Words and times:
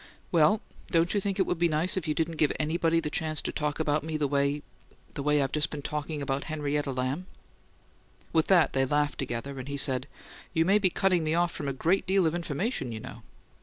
"Well, 0.31 0.61
don't 0.89 1.13
you 1.13 1.21
think 1.21 1.37
it 1.37 1.45
would 1.45 1.59
be 1.59 1.67
nice 1.67 1.95
if 1.95 2.07
you 2.07 2.15
didn't 2.15 2.37
give 2.37 2.51
anybody 2.59 2.99
the 2.99 3.11
chance 3.11 3.39
to 3.43 3.51
talk 3.51 3.79
about 3.79 4.03
me 4.03 4.17
the 4.17 4.27
way 4.27 4.63
the 5.13 5.21
way 5.21 5.39
I've 5.43 5.51
just 5.51 5.69
been 5.69 5.83
talking 5.83 6.23
about 6.23 6.45
Henrietta 6.45 6.91
Lamb?" 6.91 7.27
With 8.33 8.47
that 8.47 8.73
they 8.73 8.83
laughed 8.85 9.19
together, 9.19 9.59
and 9.59 9.67
he 9.67 9.77
said, 9.77 10.07
"You 10.55 10.65
may 10.65 10.79
be 10.79 10.89
cutting 10.89 11.23
me 11.23 11.35
off 11.35 11.51
from 11.51 11.67
a 11.67 11.71
great 11.71 12.07
deal 12.07 12.25
of 12.25 12.33
information, 12.33 12.91
you 12.91 12.99
know." 12.99 13.21